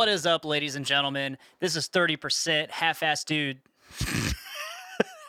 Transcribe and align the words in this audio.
What 0.00 0.08
is 0.08 0.24
up, 0.24 0.46
ladies 0.46 0.76
and 0.76 0.86
gentlemen? 0.86 1.36
This 1.58 1.76
is 1.76 1.86
30% 1.86 2.70
half 2.70 3.02
ass 3.02 3.22
dude. 3.22 3.58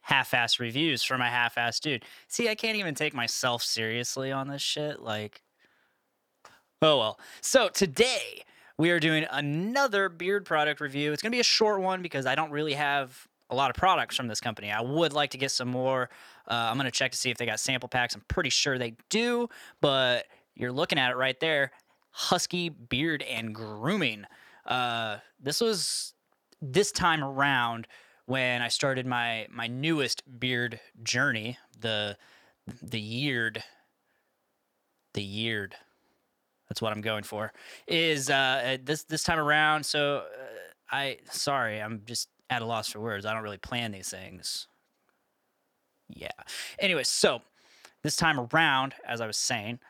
half 0.00 0.32
ass 0.32 0.58
reviews 0.58 1.02
for 1.02 1.18
my 1.18 1.28
half 1.28 1.58
ass 1.58 1.78
dude. 1.78 2.02
See, 2.28 2.48
I 2.48 2.54
can't 2.54 2.78
even 2.78 2.94
take 2.94 3.12
myself 3.12 3.62
seriously 3.62 4.32
on 4.32 4.48
this 4.48 4.62
shit. 4.62 5.02
Like, 5.02 5.42
oh 6.80 6.96
well. 6.96 7.20
So 7.42 7.68
today 7.68 8.42
we 8.78 8.88
are 8.88 8.98
doing 8.98 9.26
another 9.30 10.08
beard 10.08 10.46
product 10.46 10.80
review. 10.80 11.12
It's 11.12 11.20
going 11.20 11.32
to 11.32 11.36
be 11.36 11.40
a 11.40 11.44
short 11.44 11.82
one 11.82 12.00
because 12.00 12.24
I 12.24 12.34
don't 12.34 12.52
really 12.52 12.72
have 12.72 13.28
a 13.50 13.54
lot 13.54 13.68
of 13.68 13.76
products 13.76 14.16
from 14.16 14.28
this 14.28 14.40
company. 14.40 14.72
I 14.72 14.80
would 14.80 15.12
like 15.12 15.28
to 15.32 15.38
get 15.38 15.50
some 15.50 15.68
more. 15.68 16.08
Uh, 16.48 16.54
I'm 16.54 16.78
going 16.78 16.86
to 16.86 16.90
check 16.90 17.12
to 17.12 17.18
see 17.18 17.28
if 17.28 17.36
they 17.36 17.44
got 17.44 17.60
sample 17.60 17.90
packs. 17.90 18.14
I'm 18.14 18.22
pretty 18.28 18.48
sure 18.48 18.78
they 18.78 18.94
do, 19.10 19.50
but 19.82 20.24
you're 20.54 20.72
looking 20.72 20.98
at 20.98 21.10
it 21.10 21.16
right 21.16 21.38
there. 21.38 21.72
Husky 22.12 22.68
Beard 22.68 23.22
and 23.22 23.54
Grooming. 23.54 24.26
Uh, 24.66 25.18
this 25.40 25.60
was 25.60 26.14
this 26.60 26.92
time 26.92 27.24
around 27.24 27.88
when 28.26 28.62
I 28.62 28.68
started 28.68 29.06
my 29.06 29.46
my 29.50 29.66
newest 29.66 30.22
beard 30.38 30.78
journey. 31.02 31.58
The 31.80 32.16
the 32.80 33.00
yeared 33.00 33.64
the 35.14 35.22
yeared. 35.22 35.74
That's 36.68 36.80
what 36.80 36.92
I'm 36.92 37.02
going 37.02 37.24
for. 37.24 37.52
Is 37.86 38.30
uh, 38.30 38.78
this 38.82 39.04
this 39.04 39.24
time 39.24 39.38
around? 39.38 39.84
So 39.84 40.24
uh, 40.26 40.94
I 40.94 41.18
sorry, 41.30 41.80
I'm 41.80 42.02
just 42.06 42.28
at 42.48 42.62
a 42.62 42.66
loss 42.66 42.88
for 42.90 43.00
words. 43.00 43.26
I 43.26 43.32
don't 43.32 43.42
really 43.42 43.58
plan 43.58 43.92
these 43.92 44.08
things. 44.08 44.68
Yeah. 46.08 46.28
Anyway, 46.78 47.04
so 47.04 47.42
this 48.02 48.16
time 48.16 48.38
around, 48.38 48.94
as 49.06 49.20
I 49.20 49.26
was 49.26 49.36
saying, 49.36 49.80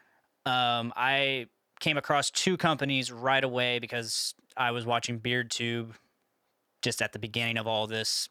um, 0.46 0.92
I 0.96 1.46
came 1.82 1.98
across 1.98 2.30
two 2.30 2.56
companies 2.56 3.10
right 3.10 3.42
away 3.42 3.80
because 3.80 4.34
I 4.56 4.70
was 4.70 4.86
watching 4.86 5.18
BeardTube 5.18 5.90
just 6.80 7.02
at 7.02 7.12
the 7.12 7.18
beginning 7.18 7.58
of 7.58 7.66
all 7.66 7.88
this 7.88 8.28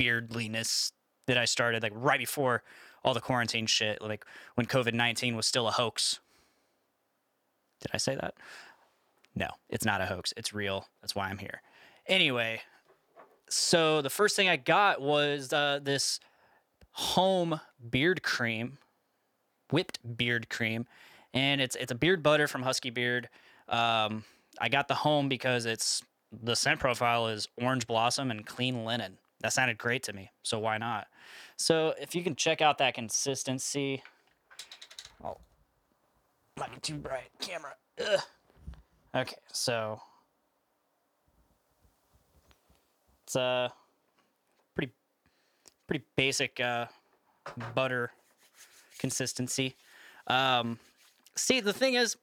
beardliness 0.00 0.92
that 1.26 1.36
I 1.36 1.44
started, 1.44 1.82
like 1.82 1.92
right 1.94 2.18
before 2.18 2.62
all 3.04 3.12
the 3.12 3.20
quarantine 3.20 3.66
shit, 3.66 4.00
like 4.00 4.24
when 4.54 4.66
COVID 4.66 4.94
19 4.94 5.36
was 5.36 5.46
still 5.46 5.68
a 5.68 5.70
hoax. 5.70 6.20
Did 7.82 7.90
I 7.92 7.98
say 7.98 8.14
that? 8.14 8.34
No, 9.34 9.48
it's 9.68 9.84
not 9.84 10.00
a 10.00 10.06
hoax. 10.06 10.32
It's 10.38 10.54
real. 10.54 10.88
That's 11.02 11.14
why 11.14 11.28
I'm 11.28 11.38
here. 11.38 11.60
Anyway, 12.06 12.62
so 13.50 14.00
the 14.00 14.10
first 14.10 14.36
thing 14.36 14.48
I 14.48 14.56
got 14.56 15.02
was 15.02 15.52
uh, 15.52 15.80
this 15.82 16.18
home 16.92 17.60
beard 17.90 18.22
cream, 18.22 18.78
whipped 19.70 19.98
beard 20.16 20.48
cream 20.48 20.86
and 21.34 21.60
it's 21.60 21.76
it's 21.76 21.92
a 21.92 21.94
beard 21.94 22.22
butter 22.22 22.48
from 22.48 22.62
Husky 22.62 22.90
Beard. 22.90 23.28
Um, 23.68 24.24
I 24.60 24.68
got 24.68 24.88
the 24.88 24.94
home 24.94 25.28
because 25.28 25.66
it's 25.66 26.02
the 26.42 26.54
scent 26.54 26.80
profile 26.80 27.28
is 27.28 27.48
orange 27.60 27.86
blossom 27.86 28.30
and 28.30 28.46
clean 28.46 28.84
linen. 28.84 29.18
That 29.40 29.52
sounded 29.52 29.78
great 29.78 30.02
to 30.04 30.12
me, 30.12 30.30
so 30.42 30.58
why 30.58 30.78
not? 30.78 31.06
So 31.56 31.94
if 32.00 32.14
you 32.14 32.22
can 32.22 32.36
check 32.36 32.60
out 32.60 32.78
that 32.78 32.94
consistency, 32.94 34.02
oh, 35.24 35.38
be 36.56 36.62
too 36.82 36.94
bright 36.96 37.30
camera. 37.40 37.74
Ugh. 38.00 38.20
Okay, 39.14 39.36
so 39.52 40.00
it's 43.24 43.36
a 43.36 43.40
uh, 43.40 43.68
pretty 44.74 44.92
pretty 45.86 46.04
basic 46.16 46.60
uh, 46.60 46.86
butter 47.74 48.12
consistency. 48.98 49.76
Um, 50.26 50.78
See, 51.36 51.60
the 51.60 51.72
thing 51.72 51.94
is, 51.94 52.16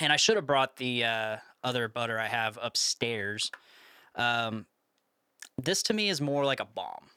and 0.00 0.12
I 0.12 0.16
should 0.16 0.36
have 0.36 0.46
brought 0.46 0.76
the 0.76 1.04
uh, 1.04 1.36
other 1.64 1.88
butter 1.88 2.18
I 2.18 2.28
have 2.28 2.58
upstairs. 2.60 3.50
Um, 4.14 4.66
this 5.60 5.82
to 5.84 5.94
me 5.94 6.08
is 6.08 6.20
more 6.20 6.44
like 6.44 6.60
a 6.60 6.64
balm, 6.64 7.10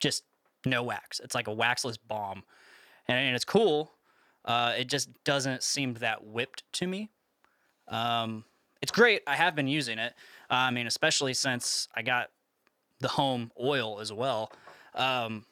just 0.00 0.24
no 0.66 0.82
wax. 0.82 1.20
It's 1.20 1.34
like 1.34 1.48
a 1.48 1.52
waxless 1.52 1.96
balm, 1.96 2.42
and, 3.08 3.18
and 3.18 3.34
it's 3.34 3.44
cool. 3.44 3.92
Uh, 4.44 4.74
it 4.78 4.88
just 4.88 5.08
doesn't 5.24 5.62
seem 5.62 5.94
that 5.94 6.24
whipped 6.24 6.64
to 6.74 6.86
me. 6.86 7.10
Um, 7.88 8.44
it's 8.82 8.92
great. 8.92 9.22
I 9.26 9.34
have 9.34 9.54
been 9.54 9.68
using 9.68 9.98
it. 9.98 10.12
Uh, 10.50 10.54
I 10.54 10.70
mean, 10.70 10.86
especially 10.86 11.32
since 11.32 11.88
I 11.94 12.02
got 12.02 12.30
the 13.00 13.08
home 13.08 13.50
oil 13.58 14.00
as 14.00 14.12
well. 14.12 14.52
Um, 14.94 15.46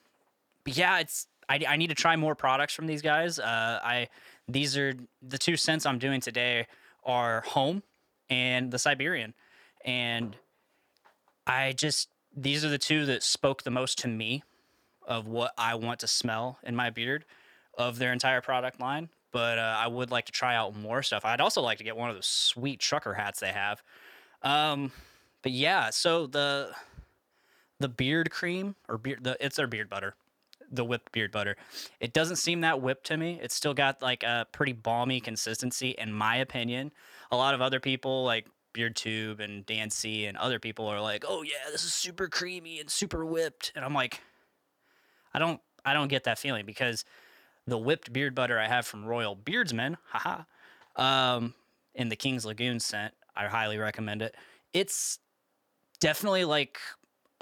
but 0.65 0.77
yeah, 0.77 0.99
it's 0.99 1.27
I, 1.49 1.61
I 1.69 1.77
need 1.77 1.89
to 1.89 1.95
try 1.95 2.17
more 2.17 2.35
products 2.35 2.75
from 2.75 2.87
these 2.87 3.03
guys. 3.03 3.39
Uh, 3.39 3.81
I 3.83 4.09
these 4.49 4.77
are 4.77 4.95
the 5.21 5.39
two 5.39 5.57
scents 5.57 5.87
I'm 5.87 5.99
doing 5.99 6.21
today 6.21 6.67
are 7.05 7.43
home 7.43 7.83
and 8.31 8.71
the 8.71 8.79
Siberian. 8.79 9.35
And 9.85 10.37
I 11.47 11.73
just 11.73 12.09
these 12.35 12.65
are 12.65 12.69
the 12.69 12.79
two 12.79 13.07
that 13.07 13.23
spoke 13.23 13.63
the 13.63 13.71
most 13.71 13.99
to 13.99 14.09
me 14.09 14.43
of 15.07 15.27
what 15.27 15.53
I 15.59 15.75
want 15.75 16.01
to 16.01 16.07
smell 16.07 16.59
in 16.63 16.77
my 16.77 16.91
beard 16.91 17.25
of 17.77 17.99
their 17.99 18.13
entire 18.13 18.41
product 18.41 18.81
line. 18.81 19.09
But 19.33 19.59
uh, 19.59 19.77
I 19.79 19.87
would 19.87 20.11
like 20.11 20.27
to 20.27 20.33
try 20.33 20.55
out 20.55 20.77
more 20.77 21.03
stuff. 21.03 21.25
I'd 21.25 21.41
also 21.41 21.63
like 21.63 21.79
to 21.79 21.85
get 21.85 21.97
one 21.97 22.11
of 22.11 22.17
those 22.17 22.27
sweet 22.27 22.81
trucker 22.81 23.15
hats 23.15 23.41
they 23.41 23.53
have. 23.53 23.83
Um, 24.43 24.93
but 25.43 25.53
yeah, 25.53 25.91
so 25.91 26.27
the 26.27 26.73
the 27.81 27.89
beard 27.89 28.31
cream 28.31 28.77
or 28.89 28.99
beard 28.99 29.25
the 29.25 29.37
it's 29.45 29.57
their 29.57 29.67
beard 29.67 29.89
butter 29.89 30.15
the 30.73 30.85
whipped 30.85 31.13
beard 31.13 31.31
butter. 31.31 31.57
It 32.01 32.13
doesn't 32.13 32.37
seem 32.37 32.63
that 32.63 32.81
whipped 32.81 33.05
to 33.07 33.17
me. 33.17 33.39
It's 33.43 33.55
still 33.55 33.75
got 33.75 34.03
like 34.03 34.23
a 34.23 34.47
pretty 34.53 34.73
balmy 34.73 35.21
consistency, 35.21 35.91
in 35.91 36.13
my 36.13 36.37
opinion. 36.37 36.91
A 37.31 37.37
lot 37.37 37.55
of 37.55 37.61
other 37.61 37.79
people 37.79 38.25
like 38.25 38.47
BeardTube 38.75 39.41
and 39.41 39.65
Dan 39.67 39.91
C 39.91 40.25
and 40.25 40.37
other 40.39 40.59
people 40.59 40.87
are 40.87 41.01
like, 41.01 41.25
"Oh 41.29 41.43
yeah, 41.43 41.71
this 41.71 41.85
is 41.85 41.93
super 41.95 42.29
creamy 42.29 42.81
and 42.81 42.91
super 42.91 43.25
whipped," 43.25 43.73
and 43.77 43.85
I'm 43.85 43.95
like, 43.95 44.23
I 45.35 45.39
don't, 45.39 45.61
I 45.85 45.93
don't 45.93 46.09
get 46.09 46.25
that 46.25 46.39
feeling 46.39 46.67
because 46.67 47.05
the 47.67 47.79
whipped 47.79 48.13
beard 48.13 48.35
butter 48.35 48.59
I 48.59 48.67
have 48.67 48.87
from 48.87 49.05
Royal 49.05 49.35
Beardsman, 49.35 49.99
haha, 50.09 50.43
um, 50.97 51.55
in 51.95 52.09
the 52.09 52.17
King's 52.17 52.45
Lagoon 52.45 52.81
scent, 52.81 53.15
I 53.37 53.47
highly 53.47 53.79
recommend 53.79 54.23
it. 54.23 54.35
It's 54.73 55.19
definitely 56.01 56.45
like 56.45 56.79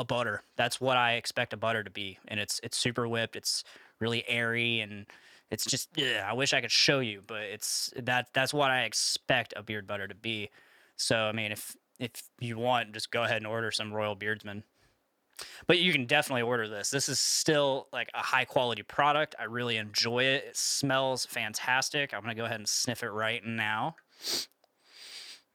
a 0.01 0.05
butter. 0.05 0.43
That's 0.57 0.81
what 0.81 0.97
I 0.97 1.13
expect 1.13 1.53
a 1.53 1.59
butter 1.59 1.85
to 1.85 1.91
be, 1.91 2.19
and 2.27 2.41
it's 2.41 2.59
it's 2.65 2.77
super 2.77 3.07
whipped. 3.07 3.37
It's 3.37 3.63
really 4.01 4.25
airy, 4.27 4.81
and 4.81 5.07
it's 5.51 5.67
just 5.67 5.91
ugh, 5.99 6.25
I 6.27 6.33
wish 6.33 6.55
I 6.55 6.63
could 6.63 6.73
show 6.73 7.01
you, 7.01 7.23
but 7.27 7.43
it's 7.43 7.93
that 7.97 8.29
that's 8.33 8.55
what 8.55 8.71
I 8.71 8.85
expect 8.85 9.53
a 9.57 9.63
beard 9.63 9.87
butter 9.87 10.09
to 10.09 10.15
be. 10.15 10.51
So 10.97 11.17
I 11.17 11.33
mean, 11.33 11.53
if 11.53 11.77
if 11.99 12.11
you 12.41 12.57
want, 12.57 12.93
just 12.93 13.11
go 13.11 13.23
ahead 13.25 13.37
and 13.37 13.47
order 13.47 13.71
some 13.71 13.93
Royal 13.93 14.17
Beardsman. 14.17 14.65
But 15.67 15.79
you 15.79 15.93
can 15.93 16.07
definitely 16.07 16.43
order 16.43 16.69
this. 16.69 16.91
This 16.91 17.09
is 17.09 17.19
still 17.19 17.89
like 17.93 18.11
a 18.15 18.19
high 18.19 18.45
quality 18.45 18.83
product. 18.83 19.35
I 19.39 19.45
really 19.45 19.77
enjoy 19.77 20.25
it. 20.25 20.45
It 20.49 20.57
smells 20.57 21.27
fantastic. 21.27 22.15
I'm 22.15 22.23
gonna 22.23 22.35
go 22.35 22.47
ahead 22.47 22.59
and 22.59 22.69
sniff 22.69 23.03
it 23.03 23.11
right 23.11 23.45
now. 23.45 23.97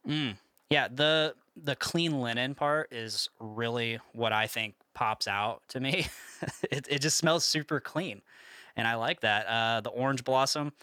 Mm. 0.07 0.37
Yeah, 0.69 0.87
the 0.87 1.35
the 1.55 1.75
clean 1.75 2.21
linen 2.21 2.55
part 2.55 2.91
is 2.91 3.29
really 3.39 3.99
what 4.13 4.33
I 4.33 4.47
think 4.47 4.75
pops 4.93 5.27
out 5.27 5.61
to 5.69 5.79
me. 5.79 6.07
it 6.71 6.87
it 6.89 7.01
just 7.01 7.17
smells 7.17 7.45
super 7.45 7.79
clean, 7.79 8.21
and 8.75 8.87
I 8.87 8.95
like 8.95 9.21
that. 9.21 9.47
Uh, 9.47 9.81
the 9.81 9.89
orange 9.89 10.23
blossom. 10.23 10.73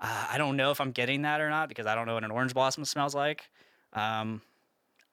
Uh, 0.00 0.26
I 0.32 0.38
don't 0.38 0.56
know 0.56 0.70
if 0.70 0.80
I'm 0.80 0.90
getting 0.92 1.22
that 1.22 1.40
or 1.40 1.48
not 1.48 1.68
because 1.68 1.86
I 1.86 1.94
don't 1.94 2.06
know 2.06 2.14
what 2.14 2.24
an 2.24 2.30
orange 2.30 2.54
blossom 2.54 2.84
smells 2.84 3.14
like. 3.14 3.48
Um, 3.92 4.42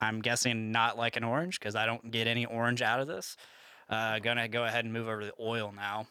I'm 0.01 0.21
guessing 0.21 0.71
not 0.71 0.97
like 0.97 1.15
an 1.15 1.23
orange 1.23 1.59
because 1.59 1.75
I 1.75 1.85
don't 1.85 2.11
get 2.11 2.27
any 2.27 2.45
orange 2.45 2.81
out 2.81 2.99
of 2.99 3.07
this. 3.07 3.37
Uh, 3.89 4.19
gonna 4.19 4.47
go 4.47 4.65
ahead 4.65 4.85
and 4.85 4.93
move 4.93 5.07
over 5.07 5.21
to 5.21 5.25
the 5.27 5.33
oil 5.39 5.73
now. 5.75 6.07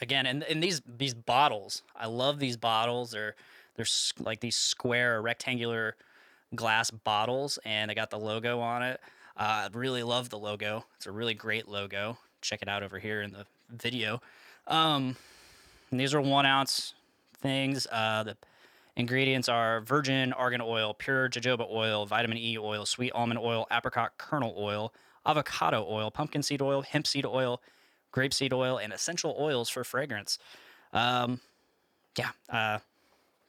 Again, 0.00 0.26
and 0.26 0.42
in 0.44 0.60
these 0.60 0.80
these 0.86 1.14
bottles, 1.14 1.82
I 1.94 2.06
love 2.06 2.38
these 2.38 2.56
bottles. 2.56 3.10
They're 3.10 3.34
they're 3.76 3.86
like 4.18 4.40
these 4.40 4.56
square 4.56 5.20
rectangular 5.20 5.96
glass 6.54 6.90
bottles 6.90 7.58
and 7.64 7.90
I 7.90 7.94
got 7.94 8.10
the 8.10 8.18
logo 8.18 8.60
on 8.60 8.82
it. 8.82 9.00
Uh, 9.36 9.42
I 9.42 9.68
really 9.72 10.02
love 10.02 10.28
the 10.28 10.38
logo. 10.38 10.84
It's 10.96 11.06
a 11.06 11.12
really 11.12 11.34
great 11.34 11.68
logo. 11.68 12.18
Check 12.40 12.62
it 12.62 12.68
out 12.68 12.82
over 12.82 12.98
here 12.98 13.22
in 13.22 13.32
the 13.32 13.46
video. 13.70 14.20
Um, 14.66 15.16
these 15.92 16.14
are 16.14 16.20
one 16.20 16.46
ounce 16.46 16.94
things. 17.40 17.86
Uh, 17.90 18.24
the 18.24 18.36
ingredients 18.96 19.48
are 19.48 19.80
virgin 19.80 20.32
argan 20.32 20.60
oil, 20.60 20.94
pure 20.94 21.28
jojoba 21.28 21.66
oil, 21.70 22.06
vitamin 22.06 22.38
E 22.38 22.58
oil, 22.58 22.84
sweet 22.86 23.12
almond 23.12 23.40
oil, 23.40 23.66
apricot 23.70 24.16
kernel 24.18 24.54
oil, 24.58 24.92
avocado 25.26 25.86
oil, 25.88 26.10
pumpkin 26.10 26.42
seed 26.42 26.62
oil, 26.62 26.82
hemp 26.82 27.06
seed 27.06 27.26
oil, 27.26 27.60
grapeseed 28.12 28.52
oil, 28.52 28.78
and 28.78 28.92
essential 28.92 29.36
oils 29.38 29.68
for 29.68 29.84
fragrance. 29.84 30.38
Um, 30.92 31.40
yeah, 32.18 32.30
uh, 32.48 32.78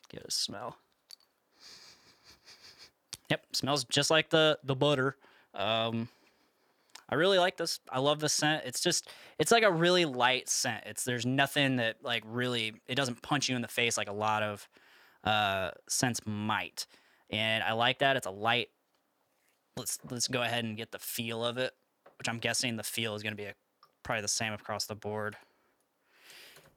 give 0.09 0.21
it 0.21 0.27
a 0.27 0.31
smell. 0.31 0.77
Yep, 3.31 3.45
smells 3.53 3.85
just 3.85 4.11
like 4.11 4.29
the 4.29 4.59
the 4.61 4.75
butter. 4.75 5.15
Um, 5.55 6.09
I 7.07 7.15
really 7.15 7.39
like 7.39 7.55
this. 7.55 7.79
I 7.89 7.99
love 7.99 8.19
the 8.19 8.27
scent. 8.27 8.63
It's 8.65 8.81
just 8.81 9.09
it's 9.39 9.53
like 9.53 9.63
a 9.63 9.71
really 9.71 10.03
light 10.03 10.49
scent. 10.49 10.83
It's 10.85 11.05
there's 11.05 11.25
nothing 11.25 11.77
that 11.77 12.03
like 12.03 12.23
really 12.25 12.73
it 12.89 12.95
doesn't 12.95 13.21
punch 13.21 13.47
you 13.47 13.55
in 13.55 13.61
the 13.61 13.69
face 13.69 13.97
like 13.97 14.09
a 14.09 14.13
lot 14.13 14.43
of 14.43 14.67
uh, 15.23 15.71
scents 15.87 16.19
might. 16.25 16.87
and 17.29 17.63
I 17.63 17.71
like 17.71 17.99
that. 17.99 18.17
It's 18.17 18.27
a 18.27 18.31
light. 18.31 18.67
Let's 19.77 19.97
let's 20.09 20.27
go 20.27 20.41
ahead 20.41 20.65
and 20.65 20.75
get 20.75 20.91
the 20.91 20.99
feel 20.99 21.45
of 21.45 21.57
it, 21.57 21.71
which 22.17 22.27
I'm 22.27 22.39
guessing 22.39 22.75
the 22.75 22.83
feel 22.83 23.15
is 23.15 23.23
going 23.23 23.31
to 23.31 23.41
be 23.41 23.47
a, 23.47 23.53
probably 24.03 24.23
the 24.23 24.27
same 24.27 24.51
across 24.51 24.87
the 24.87 24.95
board. 24.95 25.37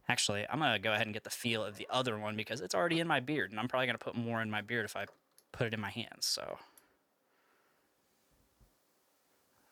Actually, 0.08 0.46
I'm 0.48 0.60
gonna 0.60 0.78
go 0.78 0.92
ahead 0.92 1.06
and 1.06 1.14
get 1.14 1.24
the 1.24 1.30
feel 1.30 1.64
of 1.64 1.76
the 1.78 1.88
other 1.90 2.16
one 2.16 2.36
because 2.36 2.60
it's 2.60 2.76
already 2.76 3.00
in 3.00 3.08
my 3.08 3.18
beard, 3.18 3.50
and 3.50 3.58
I'm 3.58 3.66
probably 3.66 3.86
gonna 3.86 3.98
put 3.98 4.14
more 4.14 4.40
in 4.40 4.50
my 4.50 4.60
beard 4.60 4.84
if 4.84 4.94
I 4.94 5.06
put 5.54 5.68
it 5.68 5.74
in 5.74 5.80
my 5.80 5.90
hands. 5.90 6.26
So, 6.26 6.42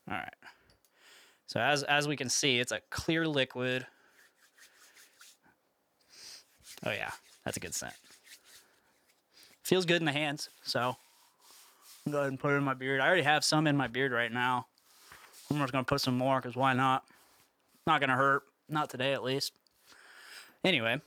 all 0.08 0.16
right. 0.16 0.34
So 1.46 1.60
as 1.60 1.82
as 1.82 2.08
we 2.08 2.16
can 2.16 2.30
see, 2.30 2.58
it's 2.58 2.72
a 2.72 2.80
clear 2.88 3.26
liquid. 3.26 3.86
Oh 6.86 6.92
yeah, 6.92 7.10
that's 7.44 7.56
a 7.56 7.60
good 7.60 7.74
scent. 7.74 7.94
Feels 9.62 9.84
good 9.84 10.00
in 10.00 10.06
the 10.06 10.12
hands, 10.12 10.48
so 10.62 10.96
go 12.10 12.18
ahead 12.18 12.28
and 12.28 12.40
put 12.40 12.52
it 12.52 12.56
in 12.56 12.64
my 12.64 12.74
beard. 12.74 13.00
I 13.00 13.06
already 13.06 13.22
have 13.22 13.44
some 13.44 13.66
in 13.66 13.76
my 13.76 13.86
beard 13.86 14.12
right 14.12 14.32
now. 14.32 14.66
I'm 15.50 15.58
just 15.58 15.72
gonna 15.72 15.84
put 15.84 16.00
some 16.00 16.16
more 16.16 16.40
because 16.40 16.56
why 16.56 16.72
not? 16.72 17.04
Not 17.86 18.00
gonna 18.00 18.16
hurt. 18.16 18.44
Not 18.68 18.88
today, 18.88 19.12
at 19.12 19.22
least. 19.22 19.52
Anyway, 20.64 21.00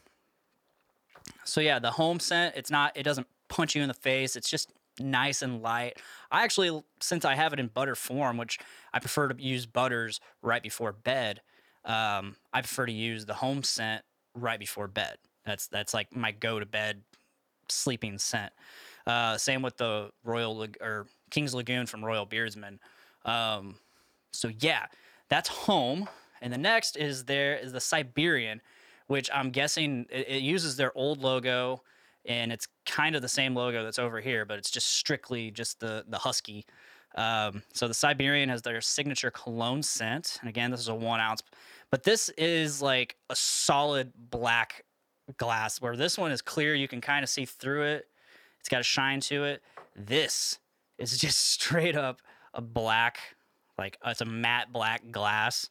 so 1.43 1.61
yeah, 1.61 1.79
the 1.79 1.91
home 1.91 2.19
scent. 2.19 2.55
It's 2.55 2.69
not. 2.69 2.95
It 2.95 3.03
doesn't 3.03 3.27
punch 3.47 3.75
you 3.75 3.81
in 3.81 3.87
the 3.87 3.93
face. 3.93 4.35
It's 4.35 4.49
just 4.49 4.71
nice 4.99 5.41
and 5.41 5.61
light. 5.61 5.97
I 6.31 6.43
actually, 6.43 6.83
since 6.99 7.25
I 7.25 7.35
have 7.35 7.53
it 7.53 7.59
in 7.59 7.67
butter 7.67 7.95
form, 7.95 8.37
which 8.37 8.59
I 8.93 8.99
prefer 8.99 9.27
to 9.27 9.41
use 9.41 9.65
butters 9.65 10.19
right 10.41 10.63
before 10.63 10.91
bed, 10.91 11.41
um, 11.83 12.35
I 12.53 12.61
prefer 12.61 12.85
to 12.85 12.91
use 12.91 13.25
the 13.25 13.33
home 13.35 13.63
scent 13.63 14.03
right 14.33 14.59
before 14.59 14.87
bed. 14.87 15.17
That's 15.45 15.67
that's 15.67 15.93
like 15.93 16.15
my 16.15 16.31
go 16.31 16.59
to 16.59 16.65
bed 16.65 17.01
sleeping 17.69 18.17
scent. 18.17 18.51
Uh, 19.05 19.37
same 19.37 19.61
with 19.61 19.77
the 19.77 20.09
Royal 20.23 20.65
or 20.81 21.05
King's 21.29 21.53
Lagoon 21.53 21.85
from 21.85 22.03
Royal 22.03 22.25
Beardsman. 22.25 22.79
Um, 23.23 23.75
so 24.31 24.49
yeah, 24.59 24.87
that's 25.29 25.49
home. 25.49 26.09
And 26.41 26.51
the 26.51 26.57
next 26.57 26.97
is 26.97 27.25
there 27.25 27.55
is 27.55 27.71
the 27.71 27.79
Siberian, 27.79 28.61
which 29.07 29.29
I'm 29.33 29.51
guessing 29.51 30.07
it, 30.09 30.27
it 30.27 30.41
uses 30.41 30.75
their 30.75 30.95
old 30.97 31.21
logo 31.21 31.83
and 32.27 32.51
it's 32.51 32.67
kind 32.85 33.15
of 33.15 33.21
the 33.21 33.29
same 33.29 33.55
logo 33.55 33.83
that's 33.83 33.99
over 33.99 34.19
here, 34.19 34.45
but 34.45 34.57
it's 34.57 34.71
just 34.71 34.87
strictly 34.87 35.51
just 35.51 35.79
the 35.79 36.05
the 36.07 36.17
husky. 36.17 36.65
Um, 37.15 37.63
so 37.73 37.87
the 37.87 37.93
Siberian 37.93 38.49
has 38.49 38.61
their 38.61 38.81
signature 38.81 39.31
cologne 39.31 39.83
scent, 39.83 40.37
and 40.41 40.49
again, 40.49 40.71
this 40.71 40.81
is 40.81 40.89
a 40.89 40.95
one 40.95 41.19
ounce, 41.19 41.41
but 41.89 42.03
this 42.03 42.29
is 42.37 42.81
like 42.81 43.15
a 43.29 43.35
solid 43.35 44.11
black 44.29 44.83
glass. 45.37 45.79
Where 45.79 45.95
this 45.95 46.17
one 46.17 46.31
is 46.31 46.41
clear, 46.41 46.75
you 46.75 46.87
can 46.87 47.01
kind 47.01 47.23
of 47.23 47.29
see 47.29 47.45
through 47.45 47.83
it. 47.83 48.07
It's 48.59 48.69
got 48.69 48.81
a 48.81 48.83
shine 48.83 49.21
to 49.21 49.45
it. 49.45 49.61
This 49.95 50.59
is 50.97 51.17
just 51.17 51.51
straight 51.51 51.95
up 51.95 52.21
a 52.53 52.61
black, 52.61 53.19
like 53.77 53.97
it's 54.05 54.21
a 54.21 54.25
matte 54.25 54.73
black 54.73 55.11
glass, 55.11 55.69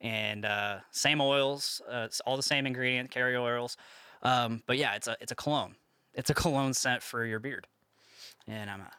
and 0.00 0.44
uh, 0.44 0.78
same 0.90 1.20
oils, 1.20 1.80
uh, 1.90 2.02
it's 2.06 2.20
all 2.20 2.36
the 2.36 2.42
same 2.42 2.66
ingredient, 2.66 3.10
carrier 3.10 3.38
oils. 3.38 3.76
Um, 4.22 4.62
but 4.66 4.76
yeah, 4.76 4.94
it's 4.94 5.08
a 5.08 5.16
it's 5.20 5.32
a 5.32 5.36
cologne. 5.36 5.74
It's 6.14 6.30
a 6.30 6.34
cologne 6.34 6.74
scent 6.74 7.02
for 7.02 7.24
your 7.24 7.38
beard, 7.38 7.66
and 8.46 8.68
I'm 8.70 8.80
a, 8.80 8.90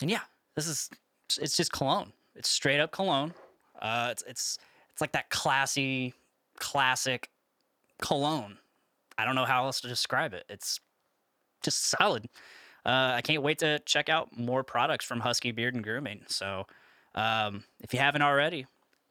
and 0.00 0.10
yeah, 0.10 0.22
this 0.56 0.66
is 0.66 0.90
it's 1.38 1.56
just 1.56 1.72
cologne. 1.72 2.12
It's 2.34 2.48
straight 2.48 2.80
up 2.80 2.90
cologne. 2.90 3.34
Uh, 3.80 4.08
it's 4.10 4.22
it's 4.26 4.58
it's 4.92 5.00
like 5.00 5.12
that 5.12 5.30
classy, 5.30 6.14
classic 6.58 7.28
cologne. 8.00 8.56
I 9.18 9.24
don't 9.24 9.34
know 9.34 9.44
how 9.44 9.64
else 9.66 9.80
to 9.82 9.88
describe 9.88 10.32
it. 10.32 10.44
It's 10.48 10.80
just 11.62 11.90
solid. 11.90 12.26
Uh, 12.86 13.12
I 13.14 13.20
can't 13.22 13.42
wait 13.42 13.58
to 13.58 13.78
check 13.80 14.08
out 14.08 14.36
more 14.36 14.64
products 14.64 15.04
from 15.04 15.20
Husky 15.20 15.52
Beard 15.52 15.74
and 15.74 15.84
Grooming. 15.84 16.22
So, 16.28 16.66
um, 17.14 17.64
if 17.80 17.92
you 17.92 18.00
haven't 18.00 18.22
already, 18.22 18.64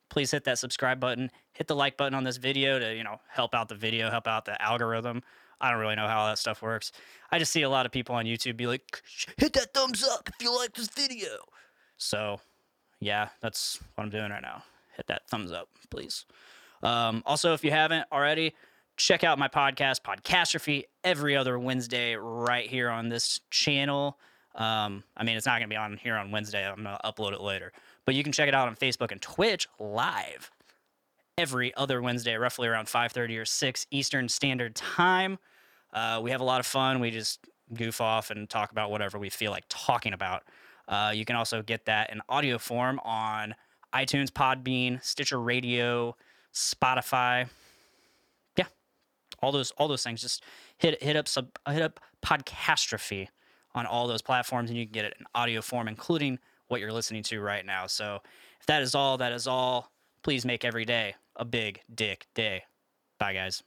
please 0.09 0.31
hit 0.31 0.43
that 0.45 0.59
subscribe 0.59 0.99
button. 0.99 1.31
Hit 1.53 1.67
the 1.67 1.75
like 1.75 1.97
button 1.97 2.13
on 2.13 2.23
this 2.23 2.37
video 2.37 2.79
to 2.79 2.95
you 2.95 3.03
know 3.03 3.19
help 3.27 3.55
out 3.55 3.69
the 3.69 3.75
video, 3.75 4.09
help 4.09 4.27
out 4.27 4.45
the 4.45 4.61
algorithm. 4.61 5.21
I 5.61 5.71
don't 5.71 5.79
really 5.79 5.95
know 5.95 6.07
how 6.07 6.27
that 6.27 6.37
stuff 6.37 6.61
works. 6.61 6.91
I 7.31 7.39
just 7.39 7.51
see 7.51 7.63
a 7.63 7.69
lot 7.69 7.85
of 7.85 7.91
people 7.91 8.15
on 8.15 8.25
YouTube 8.25 8.55
be 8.55 8.67
like, 8.67 9.01
hit 9.37 9.53
that 9.53 9.73
thumbs 9.73 10.07
up 10.07 10.29
if 10.29 10.41
you 10.41 10.55
like 10.55 10.73
this 10.73 10.87
video. 10.87 11.29
So, 11.97 12.39
yeah, 13.01 13.29
that's 13.41 13.79
what 13.95 14.05
I'm 14.05 14.09
doing 14.09 14.31
right 14.31 14.41
now. 14.41 14.63
Hit 14.95 15.07
that 15.07 15.27
thumbs 15.27 15.51
up, 15.51 15.67
please. 15.89 16.25
Um, 16.81 17.23
also, 17.25 17.53
if 17.53 17.63
you 17.63 17.71
haven't 17.71 18.05
already, 18.11 18.55
check 18.95 19.25
out 19.25 19.37
my 19.37 19.49
podcast, 19.49 20.01
Podcastrophe, 20.01 20.85
every 21.03 21.35
other 21.35 21.59
Wednesday 21.59 22.15
right 22.15 22.69
here 22.69 22.89
on 22.89 23.09
this 23.09 23.41
channel. 23.49 24.17
Um, 24.59 25.03
I 25.15 25.23
mean, 25.23 25.37
it's 25.37 25.45
not 25.45 25.53
going 25.53 25.69
to 25.69 25.73
be 25.73 25.77
on 25.77 25.97
here 25.97 26.15
on 26.15 26.31
Wednesday. 26.31 26.67
I'm 26.67 26.83
going 26.83 26.97
to 26.97 26.99
upload 27.09 27.31
it 27.31 27.41
later. 27.41 27.71
But 28.05 28.13
you 28.13 28.23
can 28.23 28.33
check 28.33 28.49
it 28.49 28.53
out 28.53 28.67
on 28.67 28.75
Facebook 28.75 29.11
and 29.11 29.21
Twitch 29.21 29.67
live 29.79 30.51
every 31.37 31.73
other 31.75 32.01
Wednesday, 32.01 32.35
roughly 32.35 32.67
around 32.67 32.87
5:30 32.87 33.39
or 33.39 33.45
6 33.45 33.87
Eastern 33.89 34.27
Standard 34.27 34.75
Time. 34.75 35.39
Uh, 35.93 36.19
we 36.21 36.31
have 36.31 36.41
a 36.41 36.43
lot 36.43 36.59
of 36.59 36.65
fun. 36.65 36.99
We 36.99 37.09
just 37.09 37.39
goof 37.73 38.01
off 38.01 38.29
and 38.29 38.49
talk 38.49 38.71
about 38.71 38.91
whatever 38.91 39.17
we 39.17 39.29
feel 39.29 39.51
like 39.51 39.63
talking 39.69 40.13
about. 40.13 40.43
Uh, 40.87 41.11
you 41.15 41.23
can 41.23 41.35
also 41.35 41.61
get 41.61 41.85
that 41.85 42.11
in 42.11 42.21
audio 42.27 42.57
form 42.57 42.99
on 43.05 43.55
iTunes, 43.93 44.29
Podbean, 44.29 45.01
Stitcher 45.03 45.39
Radio, 45.39 46.15
Spotify. 46.53 47.47
Yeah, 48.57 48.65
all 49.41 49.53
those 49.53 49.71
all 49.71 49.87
those 49.87 50.03
things. 50.03 50.21
Just 50.21 50.43
hit 50.77 51.01
hit 51.01 51.15
up 51.15 51.27
sub, 51.29 51.47
hit 51.67 51.81
up 51.81 52.01
Podcastrophe 52.25 53.29
on 53.75 53.85
all 53.85 54.07
those 54.07 54.21
platforms, 54.21 54.69
and 54.69 54.77
you 54.77 54.85
can 54.85 54.93
get 54.93 55.05
it 55.05 55.15
in 55.19 55.25
audio 55.35 55.61
form, 55.61 55.87
including 55.87 56.39
what 56.67 56.81
you're 56.81 56.93
listening 56.93 57.23
to 57.23 57.41
right 57.41 57.65
now. 57.65 57.87
So, 57.87 58.19
if 58.59 58.65
that 58.67 58.81
is 58.81 58.95
all, 58.95 59.17
that 59.17 59.31
is 59.31 59.47
all. 59.47 59.91
Please 60.23 60.45
make 60.45 60.65
every 60.65 60.85
day 60.85 61.15
a 61.35 61.45
big 61.45 61.81
dick 61.93 62.27
day. 62.35 62.63
Bye, 63.19 63.33
guys. 63.33 63.63